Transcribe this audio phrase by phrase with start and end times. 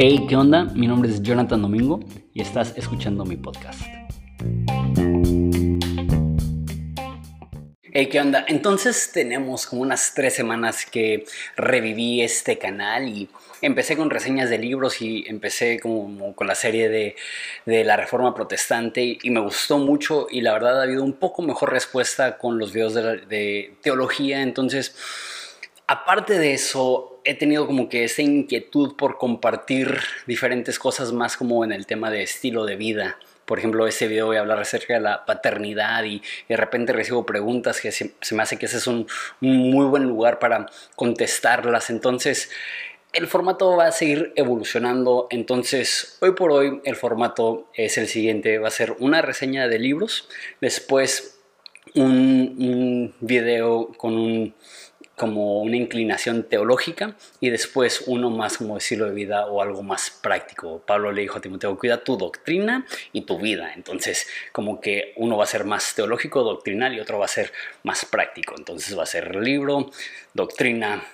[0.00, 0.62] Hey, ¿qué onda?
[0.62, 1.98] Mi nombre es Jonathan Domingo
[2.32, 3.80] y estás escuchando mi podcast.
[7.92, 8.44] Hey, ¿qué onda?
[8.46, 11.24] Entonces tenemos como unas tres semanas que
[11.56, 13.28] reviví este canal y
[13.60, 17.16] empecé con reseñas de libros y empecé como con la serie de,
[17.66, 21.72] la Reforma Protestante y, me gustó mucho y la verdad ha habido un poco mejor
[21.72, 24.42] respuesta con los videos de, de teología.
[24.42, 24.94] Entonces,
[25.88, 31.64] aparte de eso, he tenido como que esa inquietud por compartir diferentes cosas más como
[31.64, 33.18] en el tema de estilo de vida.
[33.46, 37.24] Por ejemplo, ese video voy a hablar acerca de la paternidad y, de repente recibo
[37.24, 39.08] preguntas que se, me hace que ese es un,
[39.40, 41.88] muy buen lugar para contestarlas.
[41.88, 42.50] Entonces,
[43.14, 45.26] el formato va a seguir evolucionando.
[45.30, 48.58] Entonces, hoy por hoy el formato es el siguiente.
[48.58, 50.28] Va a ser una reseña de libros,
[50.60, 51.38] después
[51.94, 54.54] un video con un
[55.18, 60.10] como una inclinación teológica y después uno más como estilo de vida o algo más
[60.10, 60.80] práctico.
[60.86, 63.72] Pablo le dijo a Timoteo, cuida tu doctrina y tu vida.
[63.74, 67.52] Entonces, como que uno va a ser más teológico, doctrinal y otro va a ser
[67.82, 68.54] más práctico.
[68.56, 69.90] Entonces va a ser libro,
[70.32, 71.04] doctrina,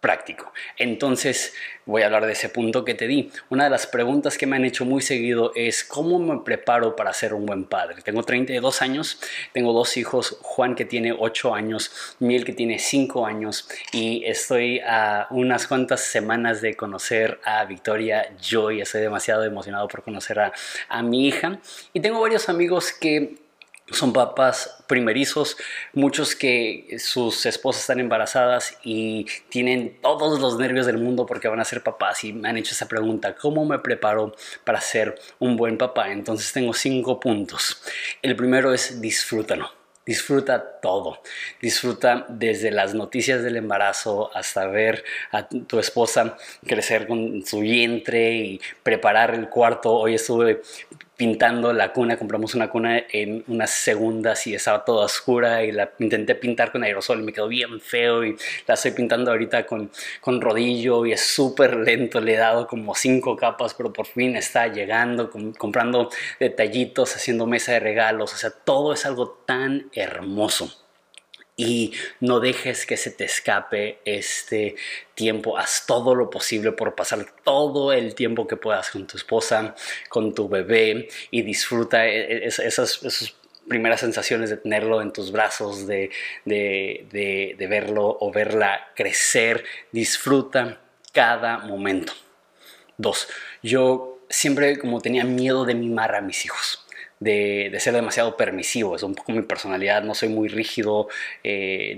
[0.00, 0.52] práctico.
[0.78, 3.30] Entonces voy a hablar de ese punto que te di.
[3.50, 7.12] Una de las preguntas que me han hecho muy seguido es cómo me preparo para
[7.12, 8.02] ser un buen padre.
[8.02, 9.20] Tengo 32 años,
[9.52, 14.80] tengo dos hijos, Juan que tiene 8 años, Miel que tiene 5 años y estoy
[14.80, 18.80] a unas cuantas semanas de conocer a Victoria Joy.
[18.80, 20.52] Estoy demasiado emocionado por conocer a,
[20.88, 21.58] a mi hija
[21.92, 23.49] y tengo varios amigos que
[23.90, 25.56] son papás primerizos,
[25.92, 31.60] muchos que sus esposas están embarazadas y tienen todos los nervios del mundo porque van
[31.60, 35.56] a ser papás y me han hecho esa pregunta, ¿cómo me preparo para ser un
[35.56, 36.10] buen papá?
[36.12, 37.82] Entonces tengo cinco puntos.
[38.22, 39.80] El primero es disfrútalo.
[40.06, 41.22] Disfruta todo.
[41.60, 48.32] Disfruta desde las noticias del embarazo hasta ver a tu esposa crecer con su vientre
[48.32, 49.92] y preparar el cuarto.
[49.92, 50.62] Hoy estuve
[51.20, 55.92] pintando la cuna, compramos una cuna en unas segundas y estaba toda oscura y la
[55.98, 59.90] intenté pintar con aerosol y me quedó bien feo y la estoy pintando ahorita con,
[60.22, 64.34] con rodillo y es súper lento, le he dado como cinco capas, pero por fin
[64.34, 66.08] está llegando, comprando
[66.38, 70.74] detallitos, haciendo mesa de regalos, o sea, todo es algo tan hermoso
[71.60, 74.76] y no dejes que se te escape este
[75.14, 75.58] tiempo.
[75.58, 79.74] Haz todo lo posible por pasar todo el tiempo que puedas con tu esposa,
[80.08, 83.34] con tu bebé y disfruta e, e, esas,
[83.68, 86.10] primeras sensaciones de tenerlo en tus brazos, de,
[86.44, 89.64] de, de verlo o verla crecer.
[89.92, 90.80] Disfruta
[91.12, 92.14] cada momento.
[92.96, 93.28] Dos,
[93.62, 96.86] yo siempre como tenía miedo de mimar a mis hijos
[97.20, 101.08] de, ser demasiado permisivo, es un poco mi personalidad, no soy muy rígido,
[101.44, 101.96] eh,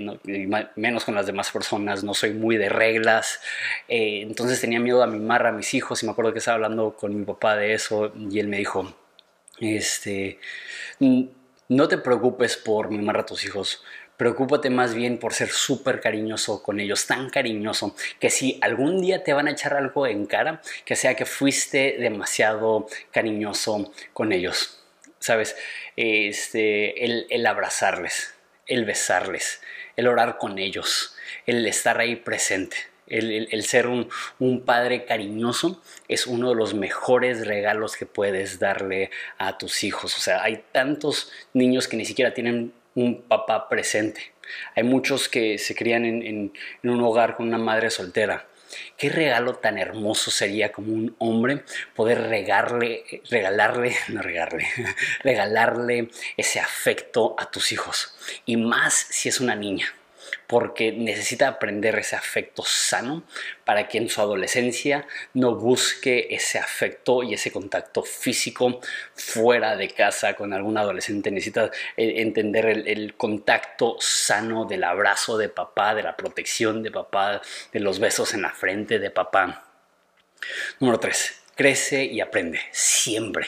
[0.77, 3.41] menos con las demás personas, no soy muy de reglas,
[3.89, 6.97] eh, entonces tenía miedo a mimar a mis hijos y me acuerdo que estaba hablando
[6.97, 8.93] con mi papá de eso y él me dijo,
[9.61, 10.39] este,
[11.69, 13.85] no te preocupes por mimar a tus hijos,
[14.15, 19.25] Preocúpate más bien por ser súper cariñoso con ellos, tan cariñoso que si algún día
[19.25, 24.82] te van a echar algo en cara, que sea que fuiste demasiado cariñoso con ellos.
[25.23, 25.57] ¿Sabes?
[25.97, 28.35] Este, el, abrazarles,
[28.67, 29.61] el besarles,
[29.97, 31.17] el orar con ellos,
[31.47, 32.77] el estar ahí presente.
[33.07, 34.09] El, ser un,
[34.65, 40.17] padre cariñoso es uno de los mejores regalos que puedes darle a tus hijos.
[40.17, 44.33] O sea, hay tantos niños que ni siquiera tienen un papá presente.
[44.75, 46.53] Hay muchos que se crían en
[46.85, 48.47] un hogar con una madre soltera
[48.97, 54.67] Qué regalo tan hermoso sería como un hombre poder regarle, regalarle, no regarle,
[55.23, 58.15] regalarle ese afecto a tus hijos.
[58.47, 59.93] Y más si es una niña
[60.47, 63.25] porque necesita aprender ese afecto sano
[63.65, 68.81] para que en su adolescencia no busque ese afecto y ese contacto físico
[69.15, 71.31] fuera de casa con algún adolescente.
[71.31, 77.41] Necesita eh, entender el, contacto sano del abrazo de papá, de la protección de papá,
[77.73, 79.65] de los besos en la frente de papá.
[80.81, 83.47] Número 3 crece y aprende, siempre.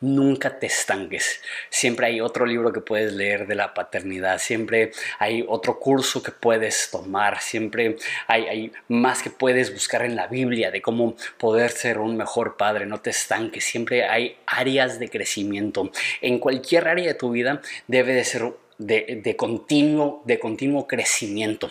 [0.00, 1.40] Nunca te estanques.
[1.68, 6.32] Siempre hay otro libro que puedes leer de la paternidad, siempre hay otro curso que
[6.32, 11.70] puedes tomar, siempre hay, hay, más que puedes buscar en la Biblia de cómo poder
[11.70, 12.86] ser un mejor padre.
[12.86, 15.90] No te estanques, siempre hay áreas de crecimiento.
[16.20, 21.70] En cualquier área de tu vida debe de ser de, de, continuo, de continuo crecimiento.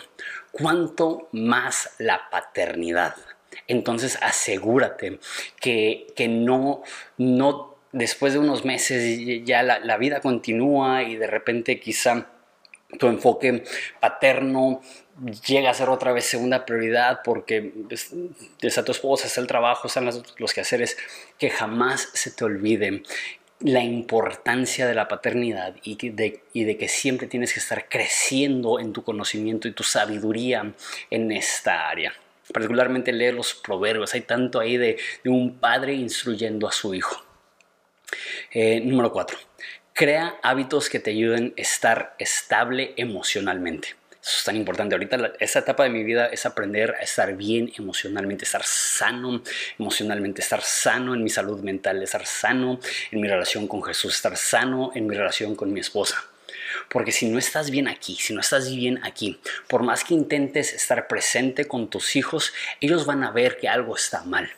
[0.52, 3.14] ¿Cuánto más la paternidad?
[3.66, 5.18] Entonces asegúrate
[5.60, 6.82] que, no,
[7.92, 12.28] después de unos meses ya la, vida continúa y de repente quizá
[12.98, 13.62] tu enfoque
[14.00, 14.80] paterno
[15.46, 17.72] llega a ser otra vez segunda prioridad porque
[18.60, 20.96] está tu esposa, está el trabajo, están los, los quehaceres,
[21.38, 23.02] que jamás se te olvide
[23.60, 28.80] la importancia de la paternidad y de, y de, que siempre tienes que estar creciendo
[28.80, 30.72] en tu conocimiento y tu sabiduría
[31.10, 32.14] en esta área.
[32.52, 37.24] Particularmente leer los proverbios, hay tanto ahí de, un padre instruyendo a su hijo.
[38.52, 39.38] Eh, número cuatro,
[39.92, 44.00] crea hábitos que te ayuden a estar estable emocionalmente.
[44.22, 44.94] Eso es tan importante.
[44.94, 49.42] Ahorita esa etapa de mi vida es aprender a estar bien emocionalmente, estar sano
[49.78, 52.80] emocionalmente, estar sano en mi salud mental, estar sano
[53.10, 56.29] en mi relación con Jesús, estar sano en mi relación con mi esposa.
[56.90, 59.38] Porque si no estás bien aquí, si no estás bien aquí,
[59.68, 63.94] por más que intentes estar presente con tus hijos, ellos van a ver que algo
[63.94, 64.50] está mal.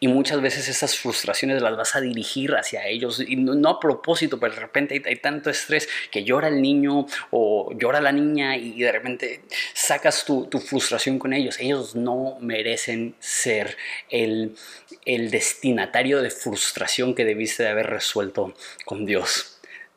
[0.00, 4.38] Y muchas veces esas frustraciones las vas a dirigir hacia ellos, y no, a propósito,
[4.38, 8.80] pero de repente hay, tanto estrés que llora el niño o llora la niña y
[8.80, 9.42] de repente
[9.72, 11.58] sacas tu, frustración con ellos.
[11.60, 13.76] Ellos no merecen ser
[14.10, 14.56] el,
[15.04, 18.54] el destinatario de frustración que debiste de haber resuelto
[18.84, 19.53] con Dios.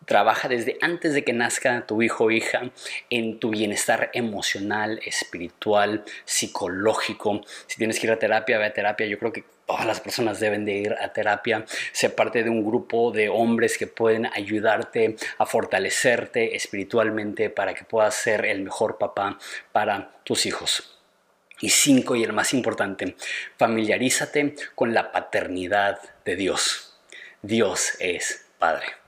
[0.07, 2.71] Trabaja desde antes de que nazca tu hijo o hija
[3.09, 7.41] en tu bienestar emocional, espiritual, psicológico.
[7.67, 9.05] Si tienes que ir a terapia, ve a terapia.
[9.05, 12.65] Yo creo que todas las personas deben de ir a terapia, ser parte de un
[12.65, 18.97] grupo de hombres que pueden ayudarte a fortalecerte espiritualmente para que puedas ser el mejor
[18.97, 19.37] papá
[19.73, 20.97] para tus hijos.
[21.59, 23.17] Y cinco, y el más importante,
[23.57, 26.97] familiarízate con la paternidad de Dios.
[27.41, 29.06] Dios es Padre.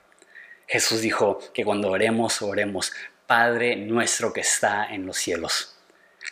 [0.70, 2.92] Jesús dijo que cuando oremos, oremos,
[3.26, 5.74] Padre nuestro que está en los cielos.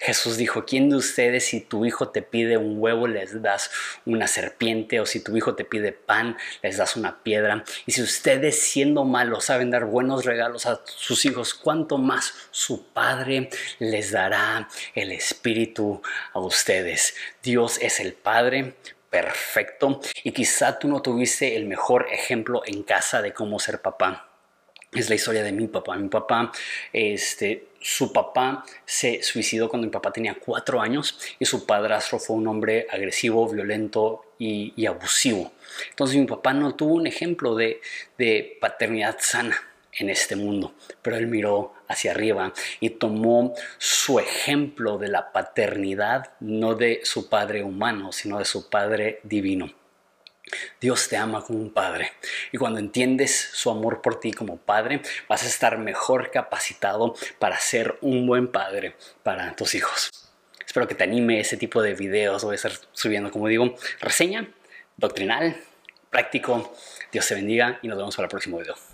[0.00, 3.68] Jesús dijo, ¿quién de ustedes si tu hijo te pide un huevo les das
[4.06, 7.64] una serpiente o si tu hijo te pide pan les das una piedra?
[7.84, 12.92] Y si ustedes siendo malos saben dar buenos regalos a sus hijos, ¿cuánto más su
[12.92, 13.50] Padre
[13.80, 16.00] les dará el Espíritu
[16.32, 17.16] a ustedes?
[17.42, 18.76] Dios es el Padre
[19.10, 24.27] perfecto y quizá tú no tuviste el mejor ejemplo en casa de cómo ser papá
[24.92, 25.96] es la historia de mi papá.
[25.96, 26.50] Mi papá,
[26.92, 32.36] este, su papá se suicidó cuando mi papá tenía cuatro años y su padrastro fue
[32.36, 35.52] un hombre agresivo, violento y, abusivo.
[35.90, 37.80] Entonces mi papá no tuvo un ejemplo de,
[38.16, 39.60] de paternidad sana
[39.92, 46.32] en este mundo, pero él miró hacia arriba y tomó su ejemplo de la paternidad,
[46.40, 49.72] no de su padre humano, sino de su padre divino.
[50.80, 52.12] Dios te ama como un padre
[52.52, 57.58] y cuando entiendes su amor por ti como padre vas a estar mejor capacitado para
[57.58, 60.10] ser un buen padre para tus hijos.
[60.64, 62.44] Espero que te anime ese tipo de videos.
[62.44, 64.48] Voy a estar subiendo, como digo, reseña
[64.96, 65.56] doctrinal,
[66.10, 66.74] práctico.
[67.10, 68.88] Dios te bendiga y nos vemos para el próximo video.